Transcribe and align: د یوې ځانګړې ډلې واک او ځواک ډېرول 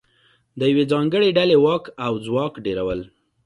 د 0.59 0.61
یوې 0.71 0.83
ځانګړې 0.91 1.29
ډلې 1.37 1.57
واک 1.63 1.83
او 2.05 2.13
ځواک 2.25 2.53
ډېرول 2.65 2.99